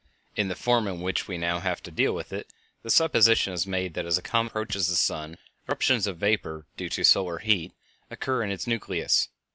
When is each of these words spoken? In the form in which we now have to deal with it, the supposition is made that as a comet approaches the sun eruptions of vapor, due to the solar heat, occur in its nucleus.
In 0.35 0.47
the 0.47 0.55
form 0.55 0.87
in 0.87 1.01
which 1.01 1.27
we 1.27 1.37
now 1.37 1.59
have 1.59 1.83
to 1.83 1.91
deal 1.91 2.11
with 2.11 2.33
it, 2.33 2.51
the 2.81 2.89
supposition 2.89 3.53
is 3.53 3.67
made 3.67 3.93
that 3.93 4.07
as 4.07 4.17
a 4.17 4.23
comet 4.23 4.49
approaches 4.49 4.87
the 4.87 4.95
sun 4.95 5.37
eruptions 5.69 6.07
of 6.07 6.17
vapor, 6.17 6.65
due 6.75 6.89
to 6.89 7.01
the 7.01 7.05
solar 7.05 7.37
heat, 7.37 7.71
occur 8.09 8.41
in 8.41 8.49
its 8.51 8.65
nucleus. 8.65 9.29